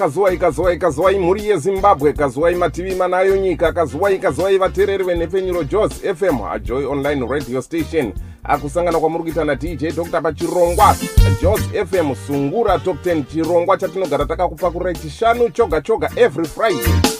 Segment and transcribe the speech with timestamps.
[0.00, 6.42] kazuwai kazuwai kazuwai mhuri yezimbabwe kazuwai mativi manayo nyika kazuwai kazuwai vateereri venhepfenyuro jos fm
[6.52, 8.12] ajoy online radio station.
[8.44, 10.96] Akusangana kwamuri kuita nadj dr pachirongwa.
[11.42, 11.60] Jos
[11.90, 17.19] fm sungura top 10 chirongwa chatinogara takakupakurai chishanu choga choga every friday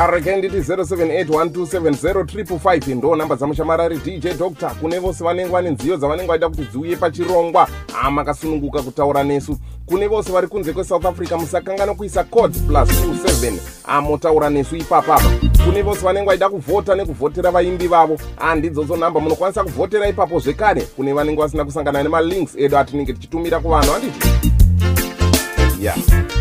[0.00, 6.48] aregai nditi 0781270355 ndo nhamba dzamushamarari dj dr kune vose vanenge vane nziyo dzavanenge vaida
[6.48, 7.68] kuti dziuye pachirongwa.
[8.02, 9.56] Amakasununguka kutaura nesu.
[9.86, 13.52] Kune vose vari kunze kwesouth africa musakangana kuisa cods plus 27
[13.84, 15.30] amotaura nesu ipapapa
[15.64, 18.18] kune vose vanenge vaida kuvhota nekuvhotera vaimbi vavo.
[18.36, 20.82] Handidzodzo nhamba munokwanisa kuvhotera ipapo zvekare.
[20.82, 24.28] Kune vanenge vasina kusangana nemalinks edu atinenge tichitumira kuvanhu handiti
[25.80, 25.94] ya.
[25.94, 26.39] yeah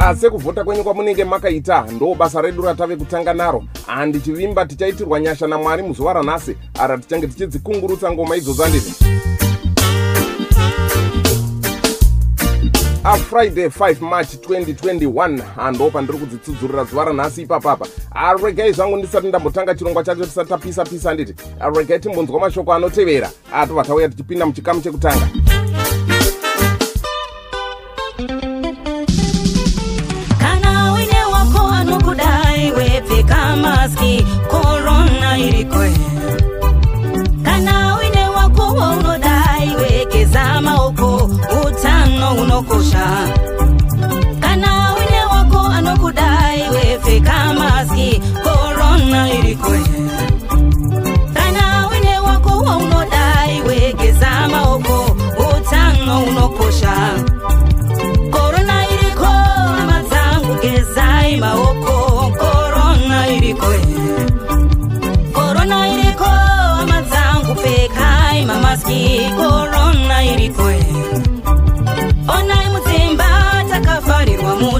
[0.00, 3.64] asi kuvhota kwenyu kwamunenge makaita ndo basa redu ratave kutanga naro.
[3.86, 8.94] Handichivimba tichaitirwa nyasha namwari muzuva ranhasi ara tichange tichidzikungurutsa ngoma idzodzo handiti
[13.04, 17.86] afriday 5 march 2021 hando pandiri kudzitsudzurira zuva ranhasi ipapapa.
[18.14, 24.46] Aregai zvangu ndisati ndambotanga chirongwa chacho tisatapisa-pisa handiti aregai timbonzwa mashoko anotevera atobva tauya tichipinda
[24.46, 25.28] muchikamu chekutanga
[42.90, 43.34] unokosha
[44.40, 49.80] kana uine wako anokudai wepfeka maski korona irikwe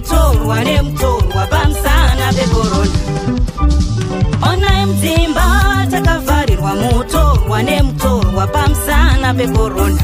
[0.01, 2.99] mutorwa nemutorwa pamusana pekorona.
[4.49, 5.47] Onai mudzimba
[5.91, 10.03] takavharirwa mutorwa nemutorwa pamusana pekorona.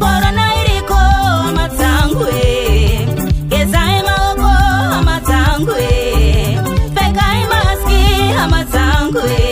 [0.00, 1.00] Korona iriko
[1.48, 3.06] amadzangu e
[3.50, 4.50] gezai maoko
[4.98, 6.00] amadzangu e
[8.50, 9.49] matangu social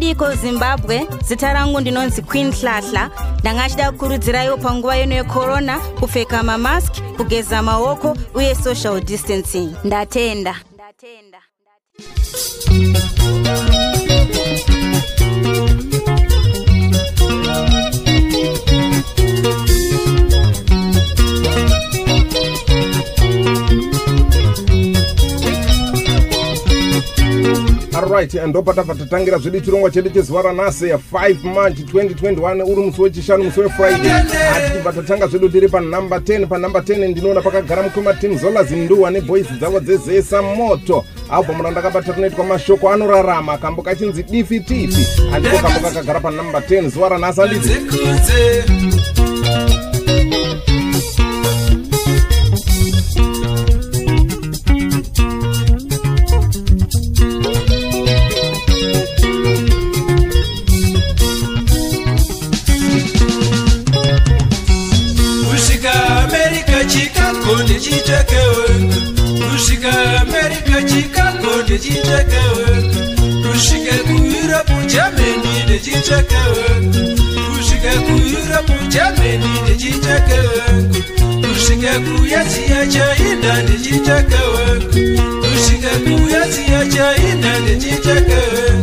[0.00, 3.10] makadiko zimbabwe zita rangu ndinonzi queen hlahla.
[3.40, 9.74] Ndanga achida kukurudziraiwo panguva yeno yekorona kupfeka mamaski kugeza maoko uye social distancing.
[9.84, 10.56] Ndatenda.
[10.74, 11.38] Ndatenda
[28.10, 33.60] alright ndopatabva tatangira zvedu chirongwa chedu chezuva ranhasi 5 march 2021 uri musi wechishanu musi
[33.60, 34.12] wefriday
[34.56, 39.52] atibva tatanga zvedu tiri panhamba 10 panhamba 10 ndinoona pakagara mukoma tim zola zinduwa nebhoisi
[39.52, 41.04] dzavo dzezesa moto.
[41.30, 47.40] Album randakabata kunoitwa mashoko anorarama kambo kachinzi difitifi andiko kambo kakagara panhamba 10 zuva ranhasi
[47.40, 47.70] anditi
[76.00, 76.64] ndichitekewe
[77.56, 80.84] kusvika kueurope germany ndichitekewe
[81.48, 84.80] kusvika kuyaziya china ndichitekewe
[85.40, 88.82] kusvika kuyaziya china ndichitekewe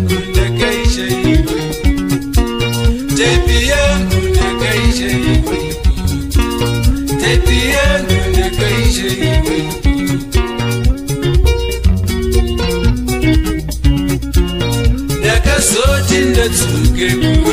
[16.47, 17.46] Let's look at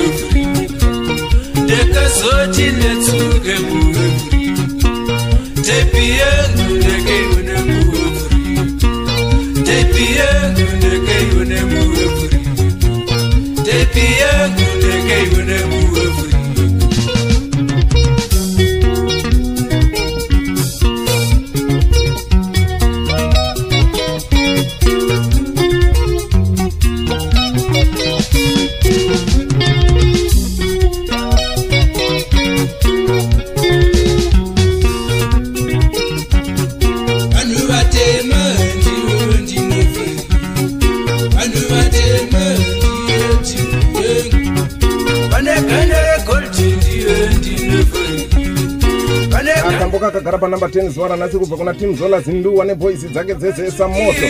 [49.94, 54.26] kambo kakagara panamba 10 zuva ranhasi kubva kuna tim zola zinduwa nebhoisi dzake dzezesa moto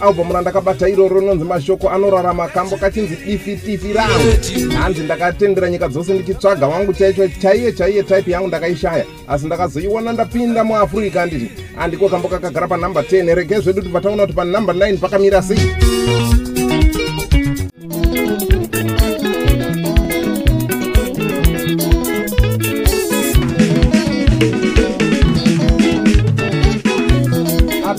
[0.00, 6.14] albhamu randakabata iroro rinonzi mashoko anorarama kambo kachinzi difi tifi rangu hanzi ndakatendera nyika dzose
[6.14, 9.04] ndichitsvaga wangu chaicho chaiye chaiye type yangu ndakaishaya.
[9.28, 14.34] Asi ndakazoiona ndapinda muafrica handiti handiko kambo kakagara panamba 10 regei zvedu tibva taona kuti
[14.34, 15.58] panamba 9 pakamira sei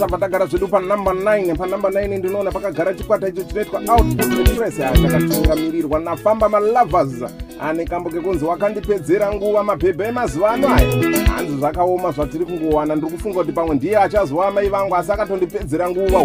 [0.06, 6.00] tabva tagara zvedu panamba 9 panamba 9 ndinoona pakagara chikwata icho chinoitwa output express chakatungamirirwa
[6.00, 7.24] nafamba malovers.
[7.62, 10.88] Ane kambo kekunzi wakandipedzera nguva mabhebhe emazuva ano aya.
[11.36, 16.20] Hanzi zvakaoma zvatiri kungowana ndiri kufunga kuti pamwe ndiye achazova mai vangu asi akatondipedzera nguva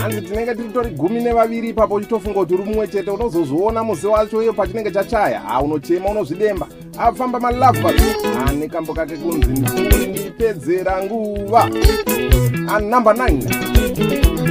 [0.00, 4.52] hanzi tinenge tiritori gumi nevaviri ipapo uchitofunga kuti uri mumwe chete unozozviona musi wacho iyo
[4.52, 5.40] pachinenge chachaya.
[5.40, 6.66] Ha unochema unozvidemba.
[6.98, 8.02] Afamba malovers.
[8.48, 9.46] Ane kambo kake kunzi
[10.08, 11.70] ndipedzera nguva
[12.68, 14.48] anumber 9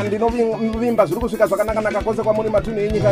[0.00, 3.10] andinovimba zviri kusvika zvakanakanaka kwose kwamuri matunhu enyika.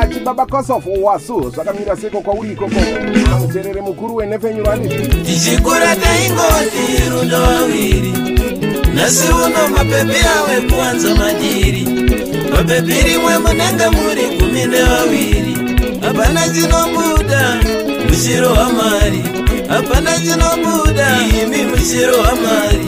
[0.00, 2.80] Achibaba kosof wasu zvakamira seko kwauri ikoko?
[3.34, 8.12] Amucherere mukuru wenefenyuro anditi tichikura taingoti rudo wawiri
[8.94, 11.84] nhasi uno mapepi awe kuwanza madiri.
[12.52, 15.56] Mapepi rimwe munenge muri gumi nevaviri
[16.00, 17.60] hapana chinobuda
[18.18, 19.22] mushiro wamari
[19.68, 21.08] hapana chinobuda.
[21.42, 22.86] Imi mushiro wamari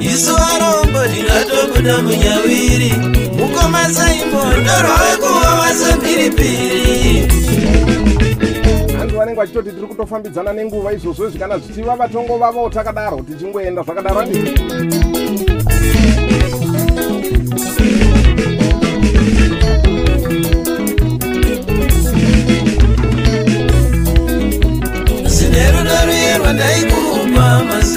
[0.00, 2.92] isu varombo tingatobuda munyawiri.
[3.38, 7.28] Mukoma saimbo ndorwekuva wasamhiripiri
[8.98, 14.38] hanzi vanenge vachitoti tiri kutofambidzana nenguva izvozvo kana zvichiva vatongo vavo takadaro tichingoenda zvakadaro andi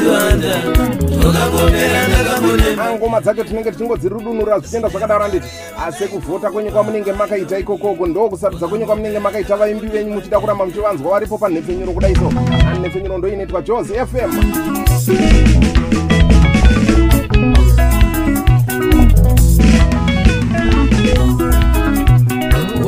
[0.06, 5.48] rwandaikupa mazivanda ukangomera ndakambonema ngoma dzacho tinenge tichingodzirudunura zvichienda zvakadaro anditi
[5.88, 10.66] asi kuvhota kwenyu kwamunenge makaita ikokoko ndo kusarudza kwenyu kwamunenge makaita vaimbi venyu muchida kuramba
[10.66, 12.34] muchivanzwa varipo panhefenyuro kudai so.
[12.72, 14.32] Anhefenyuro ndo inoitwa jos fm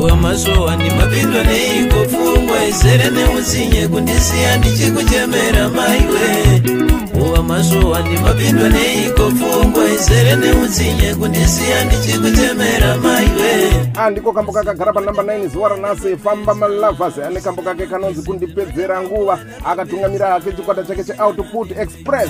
[0.01, 6.61] wamashowa ndimapindwa neiko pfungwa izere neutsinye kundisiya ndichikuchemera maiwe.
[7.33, 13.51] Wamashowa ndimapindwa neiko pfungwa izere neutsinye kundisiya ndichikuchemera maiwe.
[13.95, 19.39] Andiko kambo kakagara panamba 9 zuva ranhasi famba malovers ane kambo kake kanonzi kundipedzera nguva
[19.65, 22.29] akatungamira hake chikwata chake cheoutput express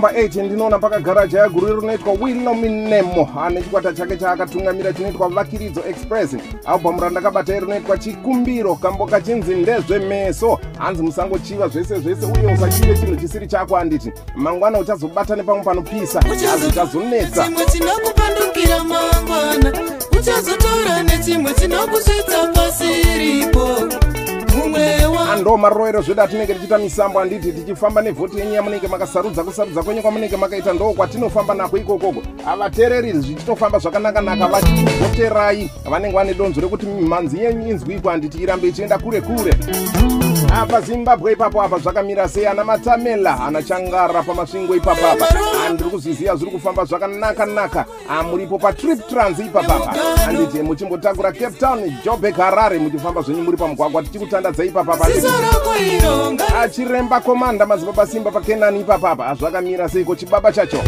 [0.00, 6.36] anumber 8 ndinoona pakagara jaya guru rinoitwa wilominemo ane chikwata chake chaakatungamira chinoitwa vakiridzo express.
[6.66, 13.46] Albhamu randakabata rinoitwa chikumbiro kambo kachinzi ndezvemeso hanzi musangochiva zvese zvese uye usachive chinhu chisiri
[13.46, 17.48] chako handiti mangwana uchazobata nepamwe panopisa asi uchazonetsa.
[17.48, 19.72] Nedzimwe dzinokupandukira mangwana
[20.20, 23.66] uchazotora nedzimwe dzinokusvitsa pasiripo
[25.32, 30.36] ando maroero zvedu atinenge tichiita misambo handiti tichifamba nevhoti yenyu yamunenge makasarudza kusarudza kwenyu kwamunenge
[30.36, 32.22] makaita ndo kwatinofamba nako ikokoko.
[32.44, 38.98] Havateereri zvichitofamba zvakanaka-naka vachivhoterai vanenge vane donzo rekuti mhanzi yenyu inzwi iko handiti irambe ichienda
[38.98, 39.54] kure kure.
[40.62, 46.36] Apa zimbabwe ipapo apa zvakamira sei ana matamela ana changara pamasvingo ipapapa Ah, ndiri kuzviziva
[46.36, 47.84] zviri kufamba zvakanaka-naka.
[48.08, 49.94] Ah, muripo patrip trans ipapapa.
[50.24, 55.06] Handiti muchimbotakura cape town jobek harare muchifamba zvenyu muri pamugwagwa tichikutandadzai ipapapa.
[56.60, 59.24] Achiremba komanda mazipa pasimba pakenani ipapapa.
[59.24, 60.82] Hazvakamira seiko chibaba chacho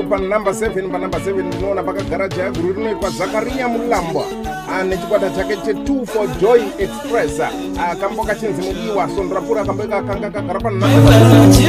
[0.00, 4.24] zvangu panumber 7 panumber 7 ndinoona pakagara jaya guru rinoitwa zakariya mulambwa.
[4.68, 7.40] Ah, nechikwata chake che2 for joy express.
[7.40, 10.88] Ah, kambo kachinzi mudiwa sondo rapfuura kambo ikakanga kagara panumber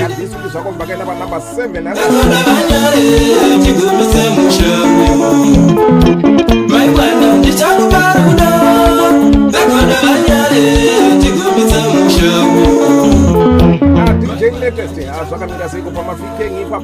[0.06, 3.31] adhisuki zvako mbakaenda panumber 7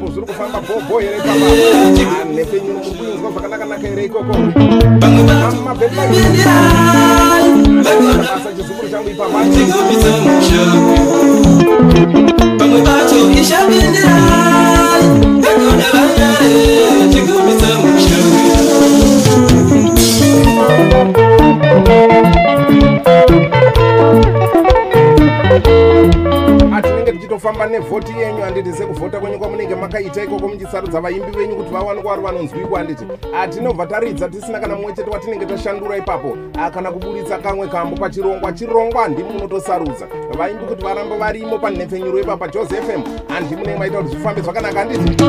[0.08, 1.34] pamafikeng ipapo zviri kufamba bhobo here papa
[2.34, 4.34] nhepfenyu muri kuinzwa zvakanaka-naka here ikoko
[5.00, 6.14] pamwe mabasa vekoda
[8.56, 9.46] chizukuru changu ipapa
[27.80, 32.78] nevhoti yenyu handiti sekuvhota kwenyu kwamunenge makaita ikoko muchisarudza vaimbi venyu kuti vawanikwa vari vanonzwikwa
[32.80, 33.04] handiti
[33.40, 36.38] atinobva taridza tisina kana mumwe chete watinenge tashandura ipapo.
[36.60, 39.24] Ah, kana kuburitsa kamwe kambo pachirongwa chirongwa handi
[40.38, 43.02] vaimbi kuti varamba varimo panhepfenyuro ipapa jose fm
[43.34, 45.24] handi munenge maita kuti zvifambe zvakanaka handiti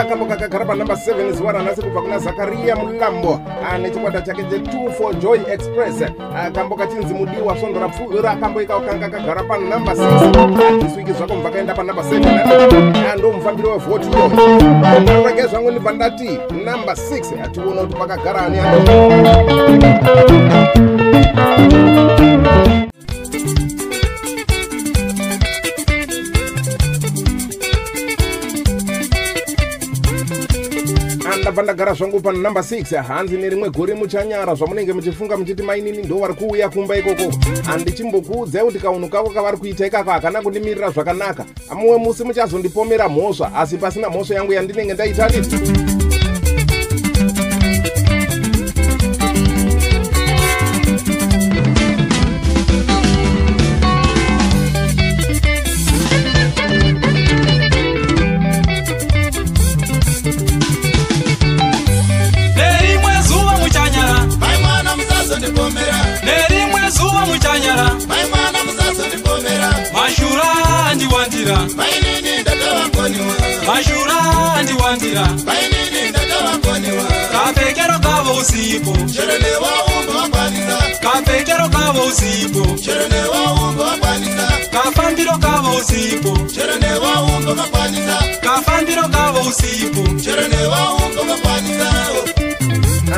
[0.00, 3.40] akambo kakagara panumber 7 zuva ranhasi kubva kuna zakariya mulambo
[3.72, 6.02] Ah, nechikwata chake che2 for joy express.
[6.34, 11.74] Ah, kambo kachinzi mudiwa svondo rapfuura kambo ikakanga kagara panumber 6 diswiki zvako mubva kaenda
[11.74, 18.42] panumber 7 ndo mufambiro wevhoti iyo rege zvangu ndibva ndati number 6 ationa kuti pakagara
[18.46, 18.58] ani
[31.40, 36.34] ndabva ndagara zvangu panumber 6 hanzi nerimwe gore muchanyara zvamunenge muchifunga muchiti mainini ndo vari
[36.34, 37.32] kuuya kumba ikoko.
[37.66, 41.44] Handichimbokuudzai kuti kaunhu kako kavari kuita ikako hakana kundimirira zvakanaka.
[41.74, 45.56] Mumwe musi muchazondipomera mhosva asi pasina mhosva yangu yandinenge ndaita diti
[78.40, 87.54] usipo chero newaumba vakwanisa kapfekero kavo usipo chero newaumba vakwanisa kafambiro kavo usipo chero newaumba
[87.54, 91.90] vakwanisa kafambiro kavo usipo chero newaumba vakwanisa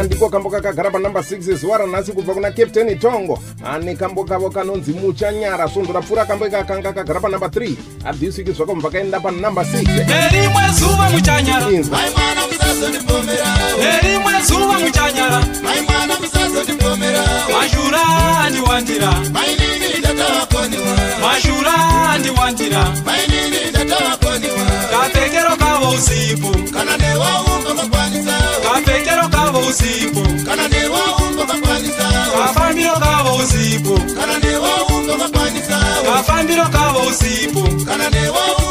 [0.03, 3.39] andiko kambo kakagara panumber 6 zuva ranhasi kubva kuna captain tongo.
[3.65, 8.91] Ane kambo kavo kanonzi muchanyara svondo rapfuura kambo ikakanga kagara panumber 3 adhisiki zvako mubva
[8.91, 11.67] kaenda panumber 6 nerimwe zuva muchanyara
[13.79, 18.03] nerimwe zuva muchanyara mai mwana musazondipomera mashura
[18.45, 19.13] andiwandira
[21.23, 21.75] mashura
[22.13, 22.85] andiwandira
[24.91, 27.92] kapfekero kavo usipo kana newaumba
[28.93, 35.79] kapfekero kavo usipo kana newaumba vakwanisa kafambiro kavo usipo kana newaumba vakwanisa
[36.17, 38.62] kafambiro kavo usipo kana newaumba vakwanisa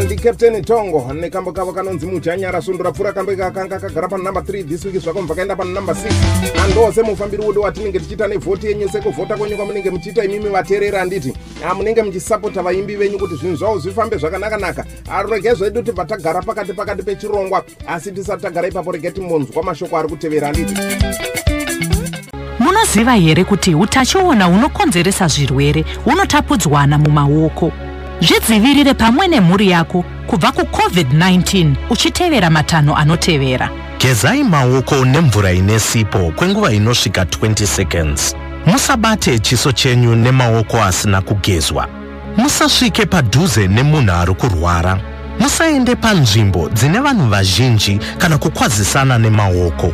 [0.00, 1.12] andi captain tongo.
[1.12, 5.34] Nekambo kavo kanonzi muchanyara svondo rapfuura kambo ikakanga kagara panumber 3 this week zvako mubva
[5.34, 10.48] kaenda panumber 6 andose mufambiri wedu watinenge tichiita nevhoti yenyu sekuvhota kwenyu kwamunenge muchiita imimi
[10.48, 11.32] vateereri handiti
[11.64, 14.84] Ah, munenge muchisapota vaimbi venyu kuti zvinhu zvavo zvifambe zvakanaka-naka.
[15.10, 19.98] Ah, rege zvedu tibva tagara pakati pakati pechirongwa asi tisati tagara ipapo rege timonzwa mashoko
[19.98, 20.74] ari kutevera handiti
[22.58, 27.72] munoziva here kuti utachiona hunokonzeresa zvirwere hunotapudzwana mumaoko
[28.20, 33.70] zvidzivirire pamwe nemhuri yako kubva kucovid-19 uchitevera matanho anotevera.
[33.98, 38.36] Gezai maoko nemvura ine sipo kwenguva inosvika 20 seconds.
[38.66, 41.88] Musabate chiso chenyu nemaoko asina kugezwa.
[42.36, 45.00] Musasvike padhuze nemunhu ari kurwara.
[45.40, 49.92] Musaende panzvimbo dzine vanhu vazhinji kana kukwazisana nemaoko.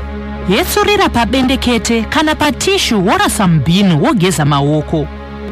[0.48, 5.06] Yetsurira pabendekete kana patishu worasa mubhini wogeza maoko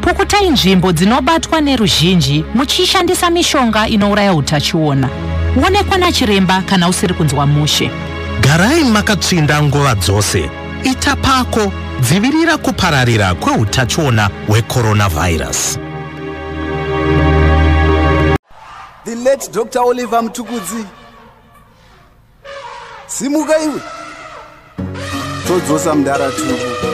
[0.04, 5.08] pukutai nzvimbo dzinobatwa neruzhinji muchishandisa mishonga inouraya utachiona.
[5.66, 7.90] Onekwa nachiremba kana usiri kunzwa mushe.
[8.40, 10.50] Garai makatsvinda nguva dzose.
[10.84, 15.78] Ita pako dzivirira kupararira kweutachiona hwecoronavhairasi
[19.04, 20.84] the late dr oliver mutukudzi
[23.06, 23.80] simuka iwe.
[25.48, 26.93] Todzosa mudara tuku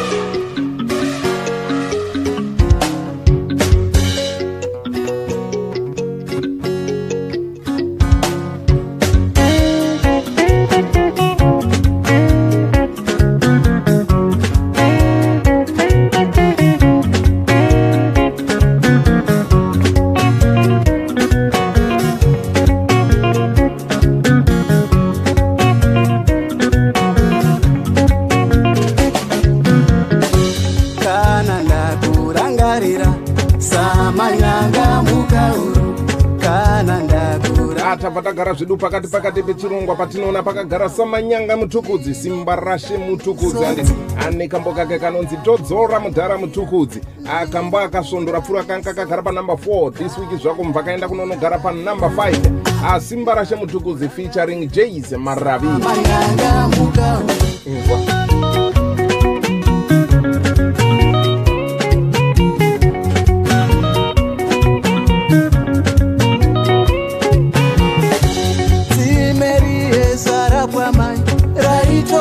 [38.80, 43.64] pakati pakati pechirongwa patinoona pakagara samanyanga mutukudzi simba rashe mutukudzi.
[43.64, 43.92] Handiti
[44.26, 47.00] ane kambo kake kanonzi todzora mudhara mutukudzi.
[47.26, 52.60] Akambo akasvondora pfuro akanga akagara panumber 4 this week zvako mubva kaenda kunonogara panumber 5
[52.86, 55.68] asimba rashe mutukudzi featuring jas maravi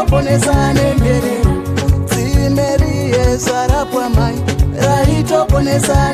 [0.09, 1.53] raitoponesa nenherera
[2.09, 4.35] dzimeriye zara pwamai
[4.81, 6.13] raitoponesa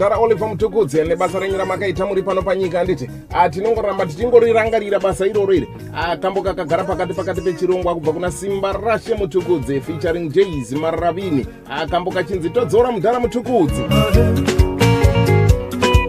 [0.00, 3.10] murugare mudhara oliver mutukudzi nebasa renyu ramakaita muri pano panyika handiti
[3.50, 5.68] tinongoramba tichingorirangarira basa iroro iri.
[5.94, 11.46] Akambo kakagara pakati pakati pechirongwa kubva kuna simba rashe mutukudzi featuring jas maravini.
[11.68, 13.82] Akambo kachinzi todzora mudhara mutukudzi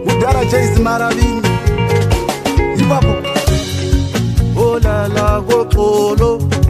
[0.06, 1.42] mudhara jais maravini.
[2.78, 3.14] Ipapo.
[4.56, 6.61] Olala koxolo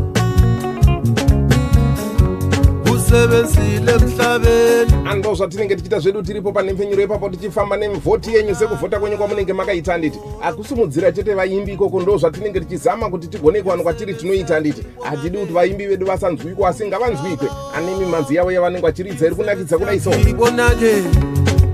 [3.13, 4.93] usebenzile emhlabeni.
[5.11, 10.19] Ando zvatinenge tichiita zvedu tiripo panemfenyuro ipapo tichifamba nemvhoti yenyu sekuvhota kwenyu kwamunenge makaita handiti
[10.43, 15.53] akusimudzira chete vaimbi ikoko ndo zvatinenge tichizama kuti tigone kuwano kwatiri tinoita handiti hatidi kuti
[15.53, 21.03] vaimbi vedu vasanzwikwa asi ngavanzwikwe ane mimhanzi yavo yavanenge vachiridza iri kunakidza kudai so ibonake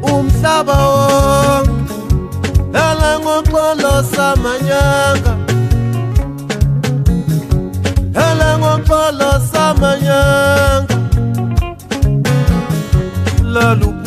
[0.02, 1.88] umhlaba wonke
[2.74, 5.38] elengoxolo samanyanga.
[8.14, 9.40] Elengoxolo
[13.58, 13.97] samanyanga lalupumu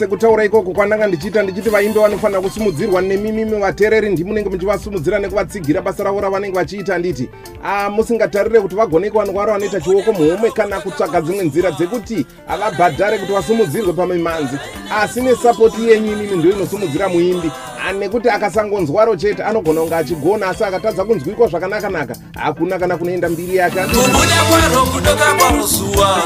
[0.00, 4.08] sekutaura ikoko kwandanga ndichiita ndichiti vaimbi vanofanira kusimudzirwa nemimimi vateereri.
[4.10, 7.28] Ndimunenge muchivasimudzira nekuvatsigira basa ravo ravanenge vachiita nditi
[7.64, 13.32] ah, musingatarire kuti vagone kuwanikwa vanoita chioko muhomwe kana kutsvaga dzimwe nzira dzekuti havabhadhare kuti
[13.32, 14.56] vasimudzirwe pamimhanzi
[15.02, 17.50] asi nesapoti yenyu imimi ndo inosimudzira muimbi.
[17.88, 23.56] Ah, nekuti akasangonzwaro chete anogona kunge achigona asi akatadza kunzwikwa zvakanaka-naka hakuna kana kunoenda mbiri
[23.56, 23.80] yake.
[23.80, 26.22] Kubuda kwaro kudoka kwaro zuwa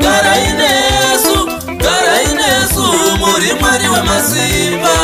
[0.00, 1.55] gara inesu
[1.86, 2.84] gara inesu
[3.20, 4.94] muri mwari wemasimba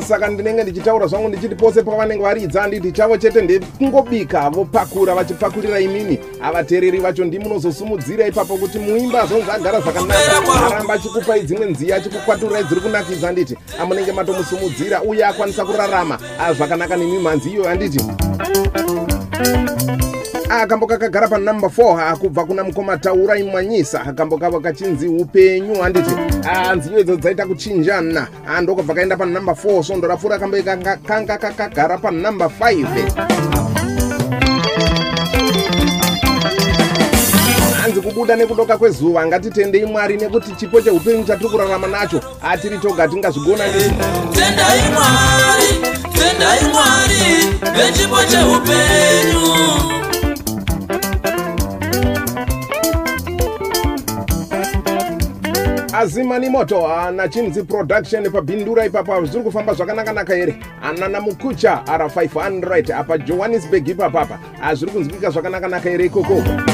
[0.00, 6.18] saka ndinenge ndichitaura zvangu ndichiti pose pavanenge varidza handiti chavo chete ndekungobika vopakura vachipakurira imimi
[6.40, 10.66] havateereri vacho ndimunozosumudzira ipapo kuti muimba azonzi agara zvakanaka.
[10.66, 16.18] Aramba achikupai dzimwe nziya achikukwaturirai dziri kunakidza handiti amunenge matomusumudzira uye akwanisa kurarama.
[16.40, 18.00] Ah, zvakanaka nemimhanzi iyo handiti
[20.60, 26.10] akambo kakagara panumber 4 akubva kuna mukoma taurai mwanyisa akambo kavo kachinzi upenyu handiti
[26.76, 28.26] nziyo idzo dzaita kuchinjana.
[28.62, 30.56] Ndokubva kaenda panumber 4 svondo rapfuura kambo
[31.06, 32.86] kanga kakagara panumber 5
[37.82, 43.64] hanzi kubuda nekudoka kwezuva ngatitendei mwari nekuti chipo cheupenyu chatiri kurarama nacho atiri toga tingazvigona
[44.32, 45.68] tendai mwari
[46.12, 47.22] tendai mwari
[47.74, 50.11] vechipo cheupenyu
[56.02, 60.58] azimani moto nachinzi production pabhindura ipapa zviri kufamba zvakanaka-naka here?
[60.82, 64.38] Anana mukucha ara 500 apa johannesburg ipapapa
[64.74, 66.71] zviri kunzwika zvakanaka-naka here ikoko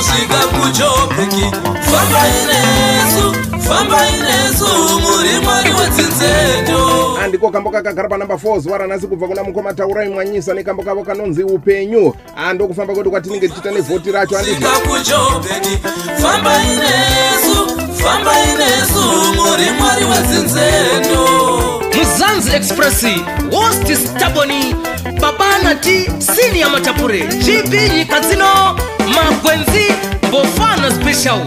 [0.00, 1.44] kusvika kujobheki
[1.90, 3.34] fambai nesu
[3.68, 4.66] fambai nesu
[5.00, 10.54] muri mwari wedzinzeto andiko kambo kakagara panamba 4 zuva ranhasi kubva kuna mukoma taurai mwanyisa
[10.54, 12.14] nekambo kavo kanonzi upenyu.
[12.36, 15.78] Andokufamba kwedu kwatinenge tichiita nevhoti racho anditi svika kujobheki
[16.22, 17.66] fambai nesu
[18.02, 19.02] fambai nesu
[19.36, 23.04] muri mwari wedzinzeto muzanzi express
[23.52, 24.74] host staboni
[25.20, 28.76] babana t sini ya matapure gb nyika dzino
[29.14, 29.84] magwenzi
[30.28, 31.40] mbofana special.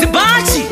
[0.00, 0.64] Zibachi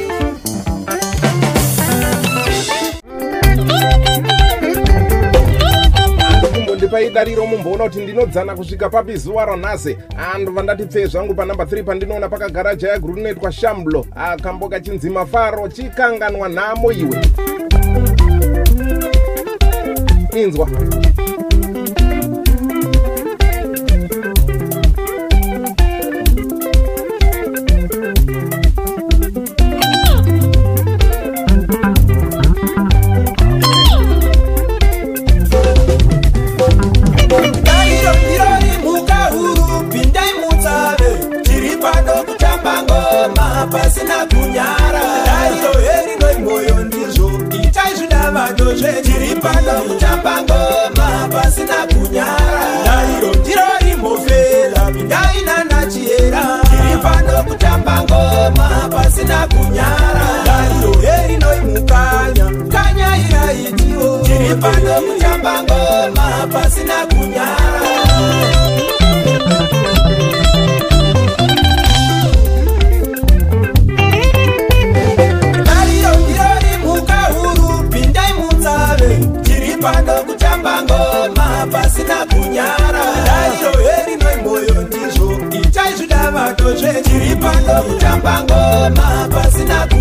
[6.38, 9.98] ndokumbondipai dariro mumboona kuti ndinodzana kusvika papi zuva ranhasi
[10.34, 15.68] andobva ndati pfee zvangu panamba 3 pandinoona pakagara jaya guru rinoitwa shamblo akambo kachinzi mafaro
[15.68, 17.18] chikanganwa nhamo iwe
[20.37, 20.68] inzwa
[43.66, 45.02] pasina kunyara.
[45.26, 47.30] Dairo herinoi mwoyo ndizvo.
[47.62, 52.84] Itai zvidavadozve tiri pano kutamba ngoma pasina kunyara.
[52.84, 60.26] Dairo ndirori mhofera pindai nanachiera tiri pano kutamba ngoma pasina kunyara.
[60.46, 67.17] Dairo herinoi mukanya kanya iraitiwo tiri pano kutamba ngoma pasina kunyara
[81.88, 83.05] pasina kunyara.
[83.27, 85.33] Dairo herinoi mwoyo ndizvo.
[85.57, 89.97] Itai zvidavadozve tiri pano kutamba ngoma pasina kunyara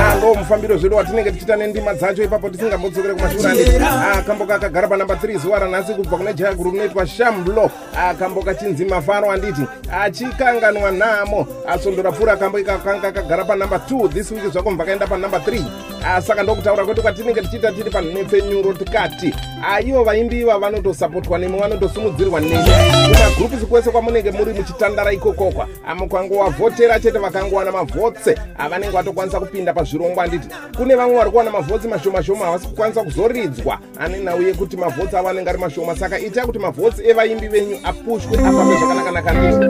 [0.00, 3.70] ango mufambiro zvedu watinenge tichiita nendima dzacho ipapo tisingambodzokere kumashure anditi
[4.18, 7.70] akambo kakagara panamba 3 zuva ranhasi kubva kuna jaya guru rinoitwa shamblo.
[8.08, 11.46] Akambo kachinzi mafaro anditi achikanganwa nhamo.
[11.68, 16.42] Asondora pfuura akambo ikakanga kagara panamba 2 this week zvako mva kaenda panamba 3 saka
[16.42, 19.34] ndokutaura kwedu kwatinenge tichiita tiri panhepfenyuro tikati
[19.68, 22.70] aivo vaimbi iva vanotosapotwa nemi vanotosimudzirwa nemi.
[23.12, 25.68] Kumagrupusi kwese kwamunenge muri muchitandara ikokokwa.
[25.96, 32.22] Mukangowavhotera chete vakangowana mavhotse avanenge vatokwanisa kupinda pazvirongwa anditi kune vamwe vari kuwana mavhotsi mashoma
[32.22, 33.78] shoma havasi kukwanisa kuzoridzwa.
[33.98, 38.38] Ane nhau yekuti mavhotsi avo anenge ari mashoma saka itai kuti mavhotsi evaimbi venyu apushwe
[38.38, 39.66] afambe zvakanakanaka anditi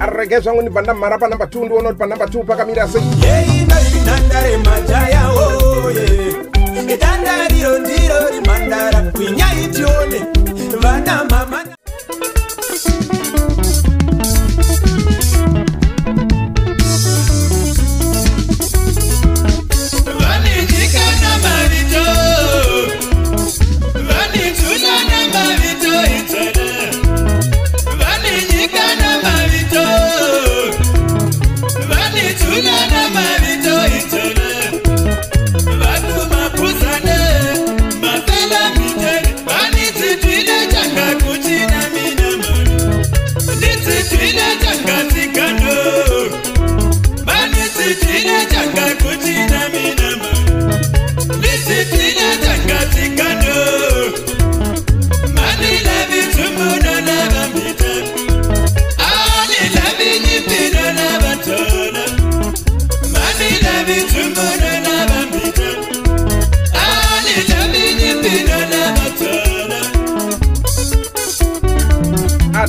[0.00, 3.02] arege zvangu ndibva ndamhara panamba 2 ndiona kuti panamba 2 pakamira sei.
[3.22, 6.06] Yeinoi nhandare majaya oye
[6.94, 10.20] idandariro ndiro rimhandara kwinyaitione
[10.82, 11.71] vana mama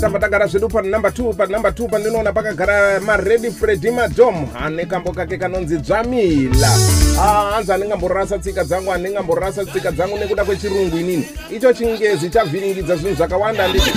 [0.04, 4.50] atabva tagara zvedu panumber 2 panumber 2 pandinoona pakagara maredi fredi madom.
[4.60, 6.68] Ane kambo kake kanonzi dzvamila
[7.20, 11.28] Ah, hanzi handingamborasa tsika dzangu handingamborasa tsika dzangu nekuda kwechirungu inini.
[11.52, 13.90] Icho chingezi chavhiringidza zvinhu zvakawanda nditi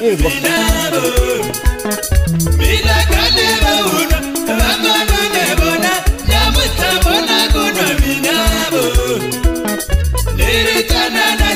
[0.00, 0.30] inzwa.
[0.30, 1.00] Kutinavo
[2.58, 4.18] mina kanevauna
[4.58, 5.92] vangano nevona
[6.28, 8.82] nyamutabona kunwa minavo
[10.36, 11.48] niritanana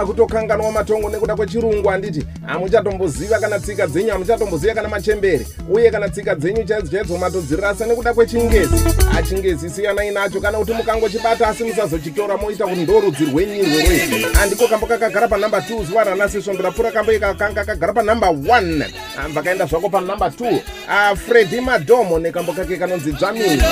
[0.00, 6.34] akutokanganwa matongo nekuda kwechirungu handiti hamuchatomboziva kana tsika dzenyu hamuchatomboziva kana machembere uye kana tsika
[6.34, 8.74] dzenyu chaidzo chaidzo matodzirasa nekuda kwechingezi.
[9.18, 14.86] Achingezi siyanai nacho kana kuti mukangochibata asi musazochitora moita kuti ndorudzi rwenyu rwerwe handiko kambo
[14.86, 18.84] kakagara panumber 2 zuva ranasi svondo pfuura kambo ikakanga kakagara panumber 1
[19.24, 23.62] ambva kaenda zvako panumber 2 fredi madomo nekambo kake kanonzi dzvamini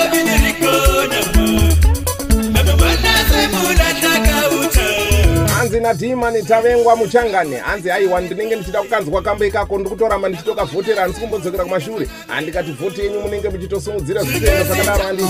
[5.59, 7.57] hanzi nadhimani tavengwa muchangane.
[7.57, 12.07] Hanzi aiwa ndinenge ndichida kukanzwa kambo ikako ndikutoramba ndichitokavhotera handisi kumbodzokera kumashure.
[12.27, 15.23] Handikati vhoti yenyu munenge muchitosimudzira zvitendo zvakadaro handii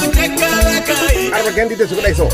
[1.34, 2.30] ari pagai ndiite zvekudai so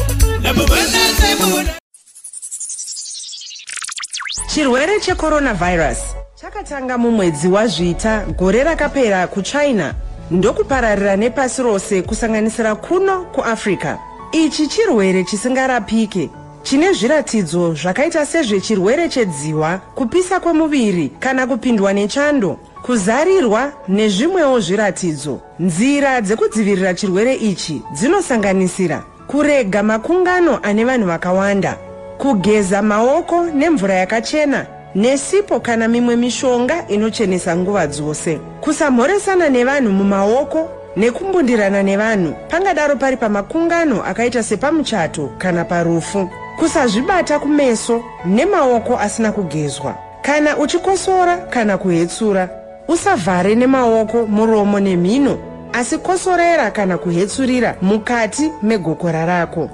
[4.48, 5.98] chirwere checoronavhairus
[6.36, 9.94] chakatanga mumwedzi wazvita gore rakapera kuchina.
[10.32, 13.98] Ndokupararira nepasi rose kusanganisira kuno kuafrica
[14.32, 16.30] ichi chirwere chisingarapike
[16.66, 25.40] chine zviratidzo zvakaita sezvechirwere chedziwa kupisa kwemuviri kana kupindwa nechando kuzarirwa nezvimwewo zviratidzo.
[25.60, 31.78] Nzira dzekudzivirira chirwere ichi dzinosanganisira kurega makungano ane vanhu vakawanda
[32.18, 38.40] kugeza maoko nemvura yakachena nesipo kana mimwe mishonga inochenesa nguva dzose.
[38.62, 48.98] Kusamhoresana nevanhu mumaoko nekumbundirana nevanhu pangadaro pari pamakungano akaita sepamuchato kana parufu kusazvibata kumeso nemaoko
[49.00, 49.96] asina kugezwa.
[50.22, 52.50] Kana uchikosora kana kuhetsura
[52.88, 55.38] usavhare nemaoko muromo nemhino
[55.74, 59.70] asi kosorera kana kuhetsurira mukati megokora rako.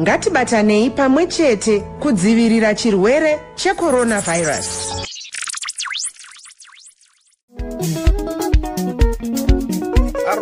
[0.00, 5.05] Ngatibatanei pamwe chete kudzivirira chirwere checoronavhairus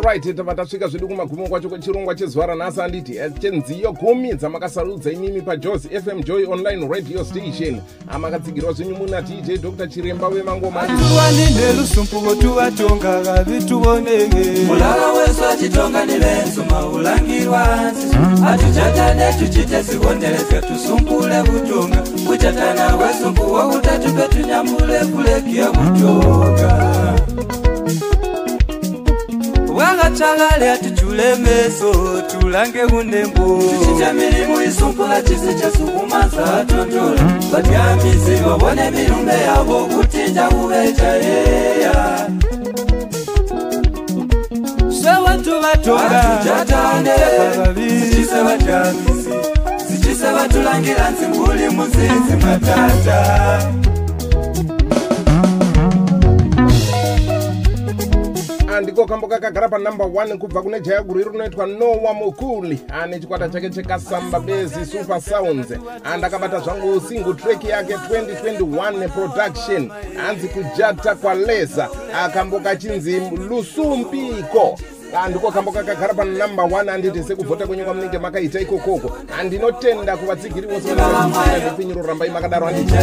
[0.05, 5.41] alright tava tasvika zvedu kumagumo kwacho kwechirongwa chezuva ranhasi handiti eh, chenziyo gumi dzamakasarudza imimi
[5.41, 7.81] pajos fm joy online radio station.
[8.07, 9.87] Amakatsigirwa zvenyu muna dj dr.
[9.87, 19.83] Chiremba wemangoma tuwanine lusumpuvo tuvatonga vavi tuvonege mulala wesu achitonga nivenzuma ulangirwa nzizo atuchatane tuchite
[19.83, 27.15] sikondelezya tusumpule vutonga kuchatana kwesumpuwo kutatupe tunyambule kulekia vutonga
[29.89, 37.21] wakachakale atuchule meso tulange kundembo tuchite milimu isumpula chisi chesukumanza atondola
[37.51, 42.27] vatyamizi vavone milumbe yavo kutinja kuvechayeya
[45.01, 47.11] swewatu vatonga Atujatane,
[47.75, 49.29] zichise vatyamizi
[49.89, 53.71] zichise vatulangira nzimbuli muzinzi matata
[58.77, 62.81] andiko kambo kakagara panumber 1 kubva kune jayaguru iri rinoitwa nowa mukuli.
[62.89, 65.67] Ane chikwata chake chekasamba bezi super sounds.
[66.03, 69.91] Andakabata zvangu single track yake 2021 production.
[70.17, 71.89] Hanzi kujata kwaleza
[72.25, 74.79] akambo kachinzi lusumbiko.
[75.25, 79.17] Andiko kambo kakagara panumber 1 handiti sekuvhota kwenyu kwamunenge makaita ikokoko.
[79.37, 80.93] Handinotenda kuvatsigiri vose.
[80.93, 82.65] Vanepfinyuro rambai makadaro.
[82.65, 82.93] Handiti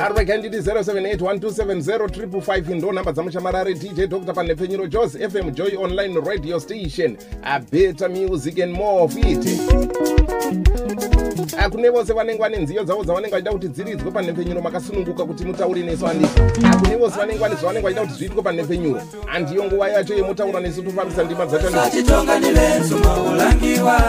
[0.00, 6.60] ari regai nditi 07812705 ndo nhamba dzamuchamarare dj dr panepfenyuro jos fm joy online radio
[6.60, 9.46] station abeta music and more of it
[11.54, 16.06] akune vose vanenge vane nziyo dzavo dzavanenge vachida kuti dziridzwe panhepfenyuro makasununguka kuti mutaure nesu
[16.06, 16.40] handiti
[16.72, 19.00] akune vose vanenge vane zvavanenge vachida kuti zviitwe panhepfenyuro.
[19.26, 21.66] Handiyo nguva yacho yemutaura nesu tofambisa ndima dzacho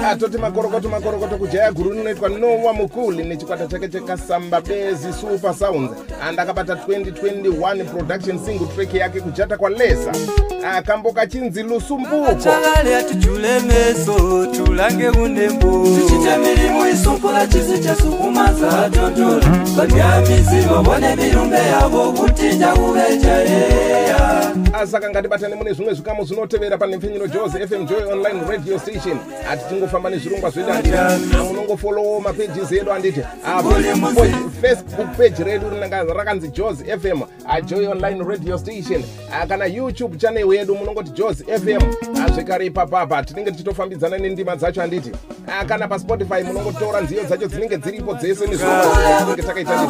[0.08, 5.91] atoti makorokoto makorokoto kujaya guru rinoitwa nowa mukuli nechikwata chake chekasamba bezi super sounds.
[6.28, 10.12] Andakabata 2021 production single track yake kujata kwalesa
[10.76, 12.34] akambo kachinzi lusumbuko.
[12.43, 14.13] Chakale atuchule meso
[17.28, 24.38] isumpula chisi chesukumanza atondola vatyamizi vavone milumbe yavo kutinja kuvechayeya
[24.92, 29.18] saka ngatibatane mune zvimwe zvikamu zvinotevera panhepfenyuro jos fm joy online radio station.
[29.48, 30.98] Hati tingofamba nezvirongwa zvedu handiti
[31.48, 33.63] munongofolowo mapages edu handiti Ah,
[34.62, 35.66] facebook page redu
[36.16, 39.04] rakanzi jos fm ah, joy online radio station.
[39.34, 41.82] Ah, kana youtube channel yedu munongoti jos fm
[42.24, 45.12] Ah, zvekare ipapapa tinenge tichitofambidzana nendima dzacho handiti
[45.48, 49.88] Ah, kana paspotify munongotora nziyo dzacho dzinenge dziripo dzese nezvinenge takaita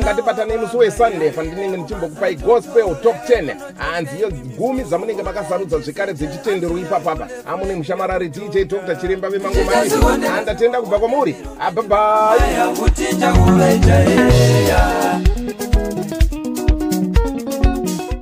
[0.00, 7.28] ngatibatanei musi wesunday pandinenge ndichimbokupai gospel top 10 hanziyo gumi dzamunenge makasarudza zvekare dzechitendero ipapapa.
[7.46, 11.36] Amune mushamarari dj dr chiremba vemangomani handatenda kubva kwamuri.
[11.60, 12.40] Ababhai